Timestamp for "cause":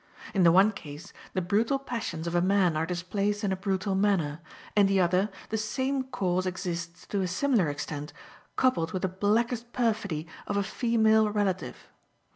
6.05-6.47